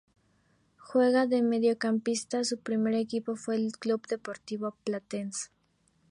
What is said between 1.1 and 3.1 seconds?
de mediocampista, su primer